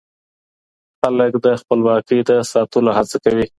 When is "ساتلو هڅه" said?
2.51-3.17